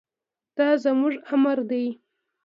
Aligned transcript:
دا 0.57 0.67
زموږ 0.83 1.13
امر 1.33 1.57
دی. 1.69 1.85